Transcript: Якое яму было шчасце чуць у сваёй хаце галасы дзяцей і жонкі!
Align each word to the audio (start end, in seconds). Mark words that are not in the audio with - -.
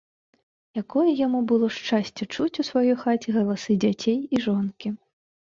Якое 0.81 1.11
яму 1.25 1.41
было 1.51 1.69
шчасце 1.75 2.27
чуць 2.35 2.59
у 2.65 2.67
сваёй 2.71 2.95
хаце 3.03 3.37
галасы 3.37 3.79
дзяцей 3.85 4.19
і 4.19 4.45
жонкі! 4.49 4.87